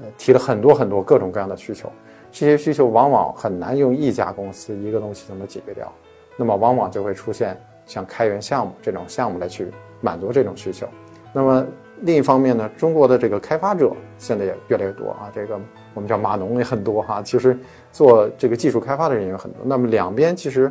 [0.03, 1.89] 呃，提了很多很多各种各样的需求，
[2.33, 5.93] 这些需求往往很难用一家公司一个东西就能解决掉，
[6.37, 7.57] 那么往往就会出现
[7.87, 10.89] 像开源项目这种项目来去满足这种需求。
[11.33, 11.67] 那么
[12.03, 15.59] 另一方面呢，中国的这个开发者现在也越来越多啊，这个
[15.95, 17.23] 我们叫码农也很多哈。
[17.23, 17.59] 其实
[17.91, 19.61] 做这个技术开发的人也很多。
[19.65, 20.71] 那么两边其实，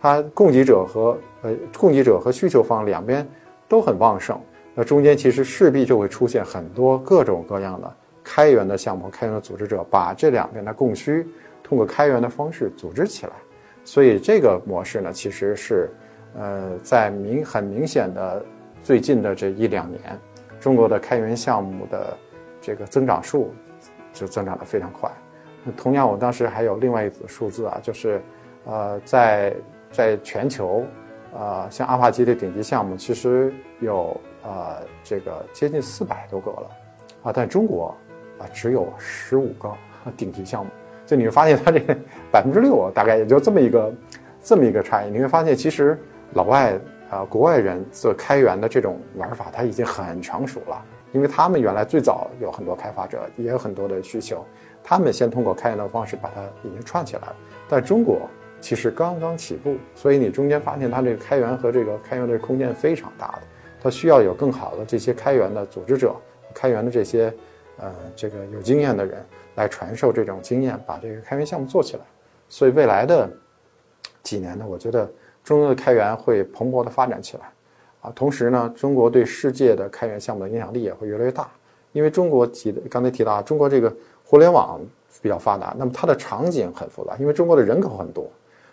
[0.00, 3.26] 它供给者和呃供给者和需求方两边
[3.68, 4.40] 都很旺盛。
[4.74, 7.92] 那中间其实势必就会出现很多各种各样的
[8.24, 11.26] 开源的项目、开源的组织者，把这两边的供需
[11.62, 13.32] 通过开源的方式组织起来。
[13.84, 15.90] 所以这个模式呢，其实是
[16.38, 18.42] 呃在明很明显的
[18.82, 20.00] 最近的这一两年。
[20.62, 22.16] 中国的开源项目的
[22.60, 23.52] 这个增长数
[24.12, 25.10] 就增长得非常快。
[25.76, 28.22] 同样，我当时还有另外一组数字啊，就是
[28.64, 29.56] 呃，在
[29.90, 30.84] 在全球，
[31.34, 36.70] 呃，像阿帕奇的顶级项目其实有呃这个接近四百多个了
[37.24, 37.92] 啊，但中国
[38.38, 39.68] 啊只有十五个
[40.16, 40.70] 顶级项目。
[41.04, 41.96] 就你会发现，它这个
[42.30, 43.92] 百分之六大概也就这么一个
[44.40, 45.10] 这么一个差异。
[45.10, 45.98] 你会发现，其实
[46.34, 46.78] 老外。
[47.12, 54.42] 啊，国外人做开源的这种玩法，他已经很成熟了，因为他们原来最早有很多开发者，也有很多的需求，
[54.82, 57.36] 他们先通过开源的方式把它已经串起来了。
[57.68, 58.22] 但中国
[58.62, 63.42] 其实刚刚起步，所以你中间发现它这个开源和这个开源的空间非常大的，
[63.82, 66.16] 它需要有更好的这些开源的组织者、
[66.54, 67.30] 开源的这些
[67.76, 69.22] 呃这个有经验的人
[69.56, 72.02] 来传授这种经验，把这个开源项目做起来。
[72.48, 73.30] 所以未来的
[74.22, 75.06] 几年呢，我觉得。
[75.44, 77.50] 中国的开源会蓬勃的发展起来，
[78.00, 81.48] 啊，同时呢，中国对世界的开源项目的影响力也会越来越大。
[81.92, 84.80] 因为中国提的刚才提到啊，中国这个互联网
[85.20, 88.26] 比较发达，那么它的场景很复杂，因为中国的人口很多，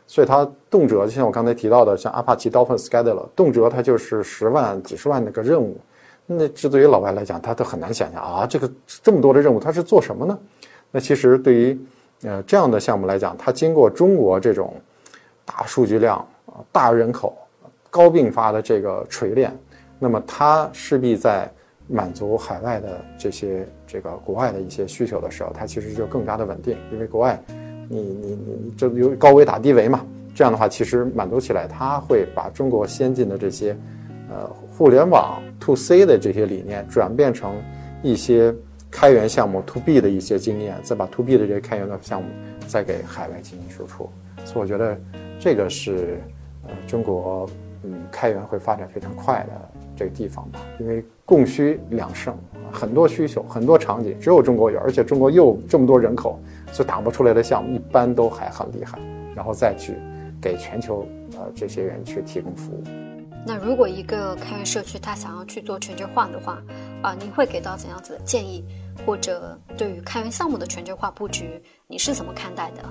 [0.08, 5.78] 所以它动辄就像我刚才提到的，像阿帕奇 Dolphin Scheduler，动辄它就是十万、几十万那个任务。
[6.26, 8.72] 那这对于老外来讲，他都很难想象啊，这个
[9.04, 10.40] 这么多的任务，它是做什么呢？
[10.92, 11.78] 那其实对于
[12.24, 14.74] 呃这样的项目来讲，它经过中国这种
[15.44, 16.26] 大数据量。
[16.72, 17.38] 大人口、
[17.90, 19.52] 高并发的这个锤炼，
[19.98, 21.52] 那么它势必在
[21.88, 26.78] 满足海外的这些这个国外的一些需求的时候，它其实就更加的稳定。
[26.94, 27.42] 因为国外，
[27.90, 33.76] 你你你这有高维打低维嘛，这样的话其实满足起来，它会把中国先进的这些
[34.30, 37.56] 呃互联网 to C 的这些理念转变成
[38.04, 38.54] 一些
[38.92, 42.30] 开源项目 to B 的一些经验，再把 to B 的这些开源的项目
[42.68, 44.08] 再给海外进行输出。
[44.46, 44.96] 所以我觉得
[45.40, 46.22] 这个是。
[46.88, 47.50] 中国
[47.84, 52.36] 嗯，开源会发展非常快的这个地方吧，因为供需两盛，
[52.72, 56.40] 很多需求，很多场景，只有中国有，而且中国又这么多人口，
[56.72, 59.00] 所打不出来的项目一般都还很厉害，
[59.36, 59.94] 然后再去
[60.42, 62.84] 给全球呃这些人去提供服务。
[63.48, 66.62] 那如果一个开源社区他想要去做全球化的话，
[67.02, 68.66] 啊，您会给到怎样子的建议？
[69.06, 72.84] 或者对于开源项目的全球化布局，你是怎么看待的？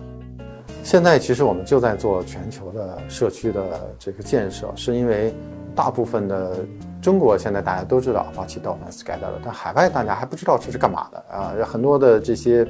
[0.82, 3.62] 现在其实我们就在做全球的社区的
[3.98, 5.34] 这个建设，是因为
[5.74, 6.56] 大部分的
[7.02, 11.52] 中国现在大家都知道阿帕奇 Dolphin Scheduler，但海外大家还不知道这是干嘛的啊。
[11.62, 12.66] 很多的这些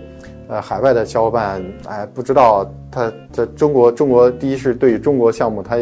[0.49, 5.77] 呃海外的小伙伴哎不知道，他在中国中国第一是对于中国项目，他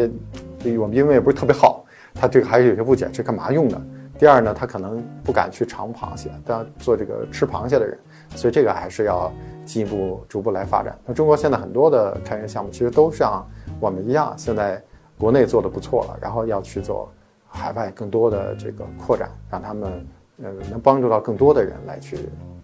[0.59, 3.81] 对我们英文也不是特别好，他这个还是有些不解，这干嘛用的？
[4.19, 7.97] 第二呢，他可能不敢去尝螃蟹，当做这个吃螃蟹的人，
[8.35, 9.33] 所以这个还是要。
[9.67, 10.97] 进一步逐步来发展。
[11.05, 13.45] 那中国现在很多的开源项目其实都像
[13.79, 14.81] 我们一样，现在
[15.19, 17.11] 国内做的不错了，然后要去做
[17.47, 20.07] 海外更多的这个扩展，让他们
[20.41, 22.17] 呃能帮助到更多的人来去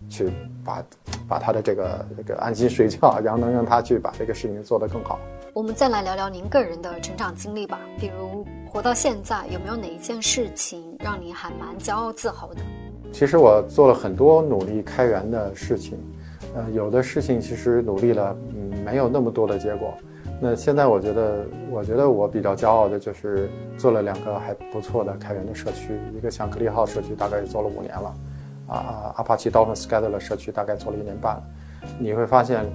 [0.10, 0.32] 去
[0.64, 0.84] 把
[1.28, 5.20] 把他的这个这个安心睡觉，然后能让他去把这个事情做得更好。
[5.54, 12.62] 我们再来聊聊您个人的成长经历吧，比如活到现在，有没有哪一件事情让您还蛮骄傲自豪的？
[13.12, 16.00] 其实我做了很多努力开源的事情。
[16.56, 19.94] 呃，有的事情其实努力了，嗯，没有那么多的结果。
[20.40, 28.16] 那现在我觉得，我觉得我比较骄傲的就是做了两个还不错的开源的社区，一个像克利号社区，大概做了五年了，
[28.68, 31.42] 啊，阿帕奇 Dolphin Scheduler 社区大概做了一年半。
[31.98, 32.66] 你会发现，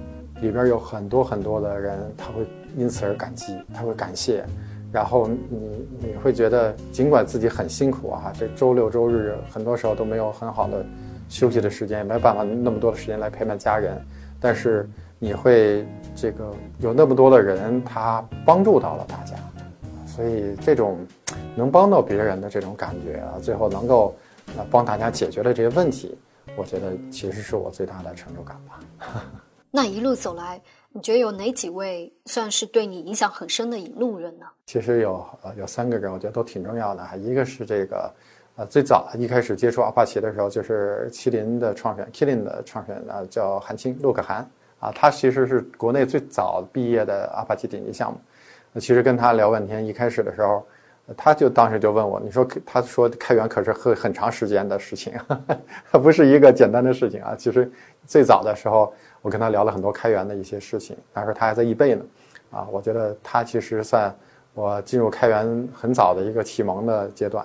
[0.41, 4.43] 里边有很多很多的人，他会因此而感激，他会感谢，
[4.91, 10.85] 然后你你会觉得，尽管自己很辛苦啊，这周六周日很多时候都没有很好的。
[11.29, 13.97] 休息的时间也没有办法那么多的时间来陪伴家人，
[14.41, 19.35] 但是你会这个有那么多的人，他帮助到了大家，
[20.05, 20.97] 所以这种
[21.55, 24.15] 能帮到别人的这种感觉啊，最后能够
[24.57, 26.17] 呃帮大家解决了这些问题，
[26.57, 28.79] 我觉得其实是我最大的成就感吧。
[29.71, 30.59] 那一路走来，
[30.91, 34.47] 你觉得有哪几位算是对你影响很深的引路人呢？
[34.65, 37.15] 其实有呃有三个人，我觉得都挺重要的哈。
[37.15, 38.11] 一个是这个，
[38.59, 44.45] 啊最早一开始接触阿帕奇的时候，就是麒麟的创始人，Killing 的创始人啊叫韩青，陆可汗
[44.79, 48.19] 啊，他其实是国内最早毕业的阿帕奇顶级项目。
[48.79, 50.65] 其实跟他聊半天，一开始的时候。
[51.17, 55.11] 他就当时就问我，你说他说开源可是很很长时间的事情，
[55.91, 57.33] 它 不是一个简单的事情啊。
[57.35, 57.67] 其实
[58.05, 58.93] 最早的时候，
[59.23, 62.05] 我跟他聊了很多开源的一些事情，那时候他还在易贝呢，
[62.51, 64.15] 啊，我觉得他其实算
[64.53, 67.43] 我进入开源很早的一个启蒙的阶段，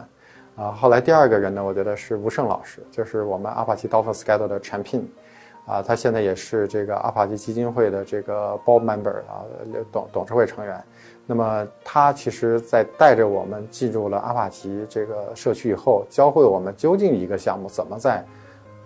[0.57, 5.11] 啊，后来第二个人呢，我觉得是吴胜老师，就是我们阿帕奇 Dolphin Schedule 的产品，
[5.67, 9.43] 啊，他现在也是这个阿帕奇基金会的这个 Board Member 啊，
[9.91, 10.81] 董董事会成员。
[11.27, 18.25] 那么他其实，在带着我们进入了阿帕奇这个社区以后，教会我们究竟一个项目怎么在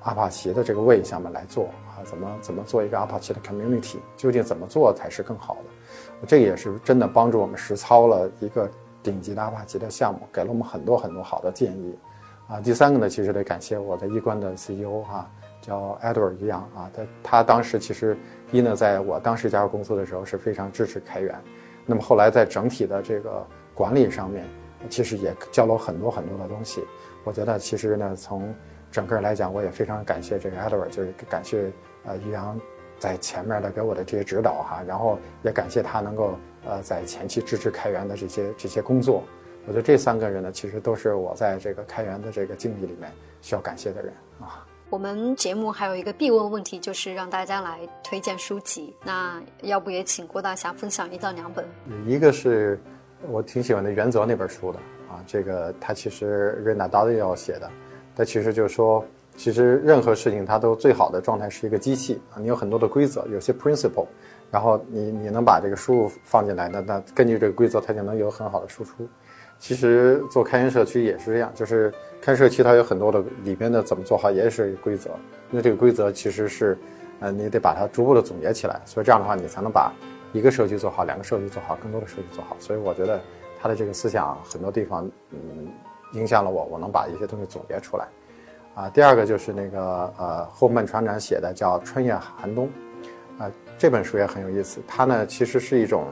[0.04, 6.26] 阿帕奇的这个位下面来做啊，怎么怎么做一个阿帕奇的 community，究竟怎么做才是更好的？
[6.26, 8.70] 这个也是真的帮助我们实操了一个
[9.09, 11.99] 顶级的阿帕奇的项目，给了我们很多很多好的建议
[12.47, 12.61] 啊。
[12.61, 15.31] 第三个呢，其实得感谢我的一关的 CEO 哈，
[15.62, 18.14] 叫 Edward 一样啊，他他当时其实
[18.53, 21.35] 一呢，在我当时加入公司的时候是非常支持开源。
[21.87, 24.44] 那么后来在整体的这个管理上面，
[24.90, 26.85] 其实也教了我很多很多的东西。
[27.25, 28.55] 我觉得其实呢，从
[28.90, 31.73] 整个来讲，我也非常感谢这个 Edward，就是感谢
[32.05, 32.61] 呃于洋
[32.98, 36.34] 在前面的给我的这些指导哈，然后也感谢他能够
[36.66, 39.22] 呃在前期支持开源的这些这些工作。
[39.66, 44.64] 我觉得这三个人呢，其实都是我在这个开源的这个经历里面需要感谢的人啊。
[44.90, 48.96] 我们节目还有一个必问问题，就是让大家来推荐书籍。
[49.04, 51.66] 那要不也请郭大侠分享一到两本？
[52.06, 52.80] 一个是
[53.28, 54.78] 我挺喜欢的《原则》那本书的
[55.11, 57.70] 啊，这个他其实瑞纳达利奥写的，
[58.16, 59.04] 他其实就是说，
[59.38, 64.09] 其实任何事情它都最好的状态是一个机器啊，你有很多的规则，有些 principle，
[64.51, 69.09] 然后你你能把这个输入放进来，那那根据这个规则，它就能有很好的输出。
[69.61, 75.11] 其实做开源社区也是这样，就是开社区它有很多的里边的怎么做好也是规则，
[75.51, 76.77] 那这个规则其实是，
[77.20, 79.92] 呃，你得把它逐步的总结起来，所以这样的话你才能把
[80.33, 82.57] 一个社区做好，两个社区做好，更多的社区做好。
[82.59, 83.20] 所以我觉得
[83.61, 85.68] 他的这个思想很多地方，嗯，
[86.14, 88.09] 影响了我，我能把一些东西总结出来。
[88.78, 92.68] 啊，第二个就是那个呃后曼船长写的叫《春夜寒冬》，
[93.42, 96.04] 啊，这本书也很有意思，它呢其实是一种。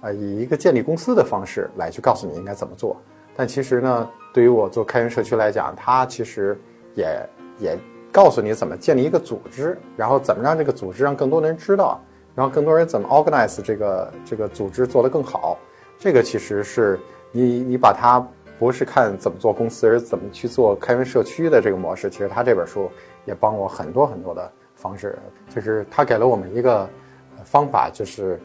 [0.00, 2.96] 呃，以一个建立公司的方式来去告诉你应该怎么做，
[3.34, 6.56] 但其实呢，对于我做开源社区来讲，它其实
[6.94, 7.78] 也也
[8.12, 12.00] 告诉你怎么建立一个组织，然后怎么让这个组织让更多的人知道，
[12.32, 15.58] 然后更多人怎么 organize 这个这个组织做得更好。
[15.98, 16.96] 这个其实是
[17.32, 18.24] 你你把它
[18.58, 22.10] 不是看怎么做公司，而是怎么去做开源社区的这个模式。
[22.10, 22.90] 其实他这本书
[23.24, 25.18] 也帮我很多很多的方式，
[25.54, 26.88] 就是他给了我们一个
[27.44, 28.40] 方法，就是。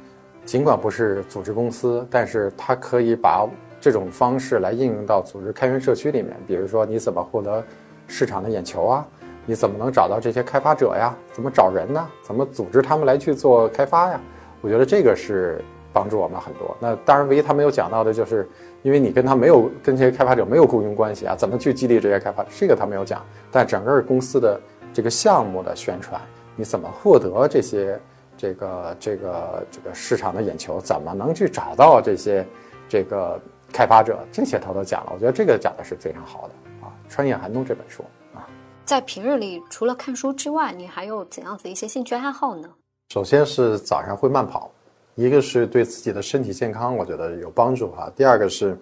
[0.46, 3.48] 尽管不是组织公司，但是他可以把
[3.80, 6.36] 这种方式来应用到组织开源社区里面。
[6.46, 7.64] 比如说，你怎么获得
[8.08, 9.08] 市场的眼球啊？
[9.46, 11.16] 你怎么能找到这些开发者呀？
[11.32, 12.06] 怎么找人呢？
[12.22, 14.20] 怎么组织他们来去做开发呀？
[14.60, 15.64] 我觉得这个是
[15.94, 16.76] 帮助我们很多。
[16.80, 18.50] 那当然，唯一他没有讲到的就是，
[18.82, 22.44] 因为你跟他没有跟这些开发者没有雇佣关系啊，怎么去激励这些开发？
[22.50, 23.24] 这个他没有讲。
[23.52, 24.60] 但整个公司的
[24.92, 26.20] 这个项目的宣传，
[26.56, 28.00] 你怎么获得这些？
[28.36, 32.46] 这个这个这个市场的眼球怎么能去找到这些
[32.90, 33.40] 这个
[33.72, 34.20] 开发者？
[34.32, 36.92] 这些他都讲了，我觉得这个讲的是非常好的啊。
[37.14, 38.04] 《穿越寒冬》这本书
[38.34, 38.44] 啊，
[38.84, 42.68] 在平日里除了看书之外，你还有怎样子一些兴趣爱好呢？
[43.14, 44.70] 首先是早上会慢跑，
[45.16, 48.12] 一个是对自己的身体健康，我觉得有帮助哈。
[48.16, 48.78] 第二个是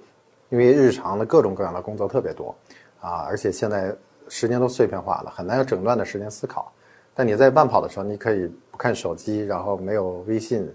[0.50, 2.56] 因为日常的各种各样的工作特别多
[3.00, 3.96] 啊，而且现在
[4.30, 6.72] 时间都碎片化了，很难有整段的时间思考。
[7.14, 10.66] 但你在慢跑的时候，你可以不看手机，然后没有微信，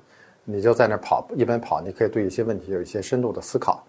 [0.44, 3.82] 你就在那跑，一边跑，你可以对一些问题有一些深度的思考。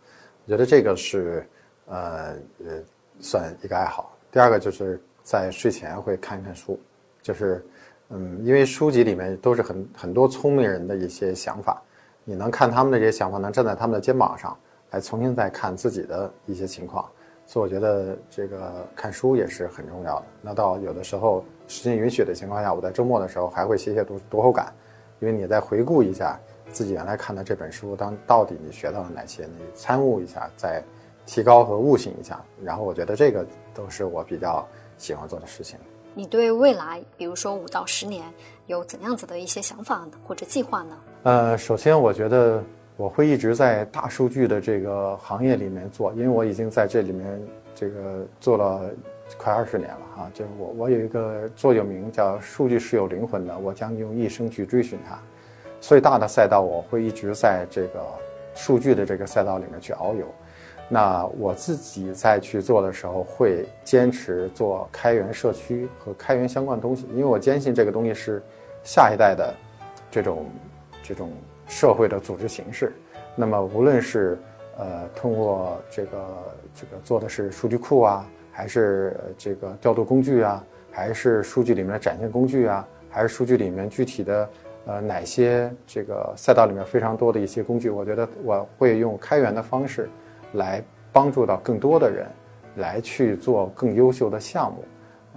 [0.45, 1.45] 我觉得这个是，
[1.87, 2.81] 呃呃，
[3.19, 4.17] 算一个爱好。
[4.31, 6.79] 第二个就是在睡前会看一看书，
[7.21, 7.65] 就是，
[8.09, 11.81] 嗯，因为书籍里面都是很很多聪明人的一些想法，
[12.23, 14.57] 你能看他们的这些想法，能站在他们的肩膀上
[14.91, 17.05] 来重新再看自己的一些情况。
[17.45, 20.25] 所以我觉得这个看书也是很重要的。
[20.41, 24.73] 那到有的时候时间允许的情况下，我在周末的时候还会写写读读后感，
[25.19, 26.39] 因为你再回顾一下
[26.71, 30.83] 自己原来看的这本书，当到底你学到了哪些，你参悟一下，再
[31.25, 32.41] 提高和悟性一下。
[32.63, 35.79] 然后我觉得这个都是我比较喜欢做的事情。
[36.17, 38.25] 你对未来，比如说五到十年，
[38.65, 40.97] 有怎样子的一些想法或者计划呢？
[41.21, 42.63] 呃，首先我觉得。
[42.95, 47.39] 我会一直在大数据的这个行业里面做，因为我已经在这里面
[47.75, 48.89] 这个做了
[49.37, 55.19] 快二十年了哈，就是我我有一个座右铭叫“数据是有灵魂的，我将用一生去追寻它”。
[55.79, 58.03] 所以大的赛道我会一直在这个
[58.55, 60.25] 数据的这个赛道里面去遨游。
[60.89, 68.41] 那我自己在去做的时候，会坚持做开源社区和开源相关的东西，因为我坚信这个东西是
[68.83, 69.53] 下一代的
[70.09, 70.45] 这种
[71.03, 71.29] 这种
[71.67, 72.93] 社会的组织形式。
[73.35, 74.37] 那么无论是
[74.77, 76.27] 呃通过这个
[76.73, 84.49] 这个做的是数据库啊，还是这个调度工具啊，还是数据里面的展现工具啊，还是数据里面具体的
[84.85, 90.09] 呃哪些这个赛道里面非常多的一些工具，我觉得我会用开源的方式。
[90.53, 92.27] 来帮助到更多的人，
[92.75, 94.83] 来去做更优秀的项目，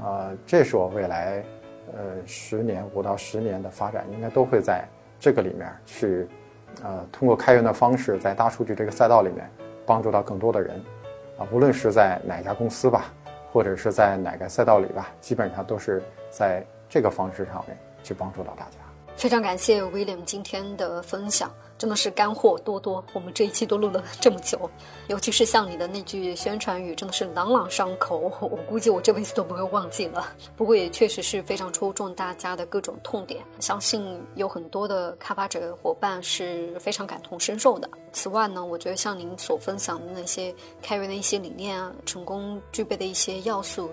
[0.05, 1.43] 啊，这是我未来，
[1.93, 4.87] 呃，十年五到十年的发展，应该都会在
[5.19, 6.29] 这个里面去，
[6.83, 9.49] 呃，通过开源的方式，在大数据这个赛道里面
[9.87, 10.81] 帮助到更多的人，
[11.39, 13.13] 啊，无论是在哪家公司吧，
[13.53, 18.80] 或者是在哪个赛道里吧，基本上都是在这个方式上面去帮助到大家。
[19.21, 21.53] 非常感谢 William 今天的分享。
[21.77, 24.71] 真的是干货多多，我们这一期都录了这么久，
[25.09, 30.27] 尤其是像你的那句宣传语，真的是朗朗上口，我估计我这辈子都不会忘记了。
[30.57, 37.89] 不过也确实是非常戳中大家的各种痛点，相信有很多的开发者伙伴是非常感同身受的。
[38.13, 43.91] 此外呢，我觉得像您所分享的那些开源的一些理念啊，成功具备的一些要素。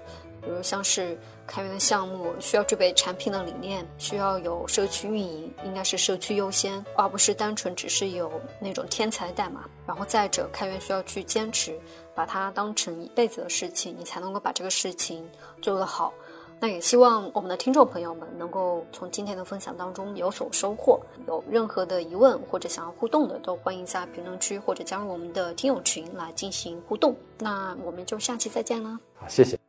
[0.48, 9.66] 比如像是开源的项目，需要具备产品的理念，需要有社区运营，应该是社区优先，而不是单纯只是有那种天才代码。
[9.86, 11.78] 然后再者，开源需要去坚持，
[12.16, 15.30] 把它当成一辈子的事情，你才能够把这个事情
[15.62, 16.14] 做得好。
[16.60, 21.00] 那也希望我们的听众朋友们能够从今天的分享当中有所收获。
[21.28, 27.14] 有任何的疑问或者想要互动的，都欢迎在评论区或者加入我们的听友群来进行互动。
[27.38, 28.98] 那我们就下期再见啦！
[29.16, 29.67] 好，谢谢。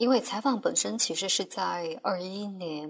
[0.00, 2.88] 因为采访本身其实是在二一年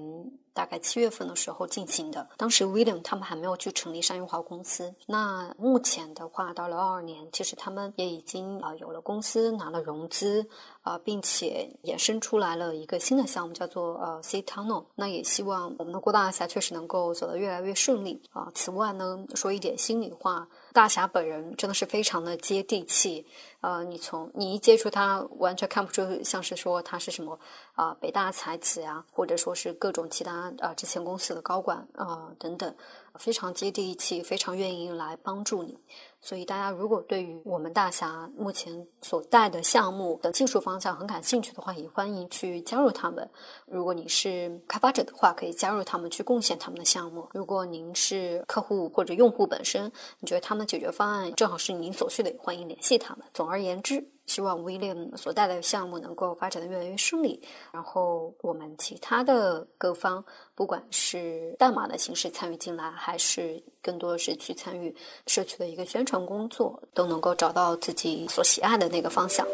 [0.52, 4.94] 大概七月份的时候进行的，当时 William 他们还没有去成立商业化公司。
[5.08, 10.46] 那目前的话，到了二二年，其实他们也已经啊有了公司，拿了融资
[10.82, 14.84] 啊，并且衍生出来了一个新的项目，叫做呃 C Tunnel。
[14.94, 18.52] 那也希望我们的郭大侠确实能够走得越来越顺利啊。
[18.54, 20.46] 此外呢，说一点心里话。
[20.72, 23.26] 大侠本人真的是非常的接地气，
[23.60, 27.38] 呃，你从你一接触他，完全看不出像是说他是什么
[27.74, 32.74] 啊北大才子呀，或者说是各种其他啊之前公司的高管啊等等，
[33.18, 35.78] 非常接地气，非常愿意来帮助你。
[36.20, 43.28] 所以大家如果对于我们大侠目前所带的项目的技术方向很感兴趣的话，也欢迎去加入他们。
[43.66, 47.26] 如果你是开发者的话，可以加入他们去贡献他们的项目。
[47.32, 53.26] 如果您是客户或者用户本身，你觉得他们解决方案正好是您所需的，也欢迎联系他们。
[53.32, 54.10] 总而言之。
[54.30, 60.24] 希望 William 所带来的项目能够发展的越来越顺利，然后我们其他的各方，
[60.54, 64.94] 不管是代码的形式参与进来，还是更多的是去参与
[65.26, 69.44] 社区的一个宣传工作，都能够找到自己所喜爱的那个方向。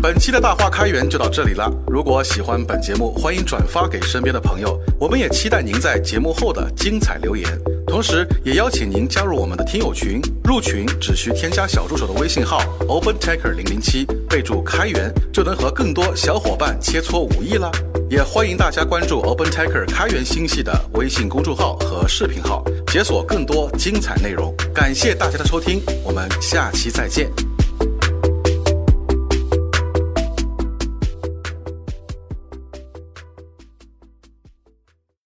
[0.00, 1.68] 本期的大话开源就到这里了。
[1.88, 4.78] 如果喜欢本节目，欢迎转发给身边的朋友。
[5.00, 7.44] 我们也期待您在节目后的精彩留言，
[7.92, 10.18] 同时也邀请您加入我们的听友群。
[10.44, 17.70] 入群只需添加小助手的微信号 OpenTaker 零零七，备注开源，就能和更多小伙伴切磋武艺啦。
[18.08, 24.54] 也欢迎大家关注 OpenTaker 开源星系的微信公众号和视频号，解锁更多精彩内容。
[24.72, 27.30] 感谢大家的收听，我们下期再见。